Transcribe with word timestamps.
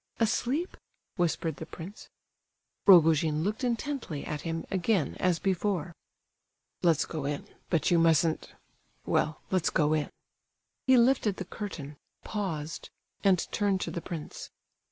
"Asleep?" 0.19 0.77
whispered 1.15 1.57
the 1.57 1.65
prince. 1.67 2.09
Rogojin 2.87 3.43
looked 3.43 3.63
intently 3.63 4.25
at 4.25 4.41
him 4.41 4.65
again, 4.71 5.15
as 5.19 5.37
before. 5.37 5.93
"Let's 6.81 7.05
go 7.05 7.25
in—but 7.25 7.91
you 7.91 7.99
mustn't—well—let's 7.99 9.69
go 9.69 9.93
in." 9.93 10.09
He 10.87 10.97
lifted 10.97 11.35
the 11.35 11.45
curtain, 11.45 11.97
paused—and 12.23 13.47
turned 13.51 13.79
to 13.81 13.91
the 13.91 14.01
prince. 14.01 14.49